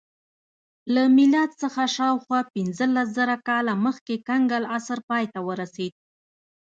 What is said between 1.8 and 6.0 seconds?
شاوخوا پنځلس زره کاله مخکې کنګل عصر پای ته ورسېد